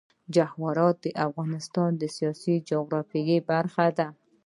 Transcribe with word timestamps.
جواهرات 0.35 0.95
د 1.05 1.07
افغانستان 1.27 1.91
د 1.97 2.03
سیاسي 2.15 2.55
جغرافیه 2.69 3.37
برخه 3.49 3.85
ده. 3.97 4.07